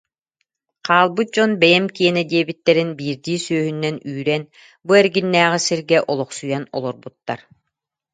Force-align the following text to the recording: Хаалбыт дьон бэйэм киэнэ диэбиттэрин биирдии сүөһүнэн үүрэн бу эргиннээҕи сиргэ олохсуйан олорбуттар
Хаалбыт 0.85 1.29
дьон 1.33 1.51
бэйэм 1.61 1.85
киэнэ 1.95 2.21
диэбиттэрин 2.31 2.89
биирдии 2.99 3.39
сүөһүнэн 3.45 3.95
үүрэн 4.09 4.43
бу 4.85 4.91
эргиннээҕи 5.01 5.59
сиргэ 5.65 5.97
олохсуйан 6.11 6.63
олорбуттар 6.77 7.39